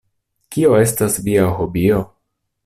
Kio 0.55 0.71
estas 0.85 1.19
via 1.27 1.45
hobio? 1.59 2.01